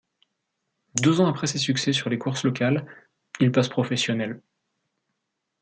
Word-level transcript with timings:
Deux 0.95 1.21
ans 1.21 1.27
après 1.29 1.45
ses 1.45 1.59
succès 1.59 1.93
sur 1.93 2.09
les 2.09 2.17
courses 2.17 2.43
locales, 2.43 2.87
il 3.39 3.51
passe 3.51 3.69
professionnel. 3.69 4.41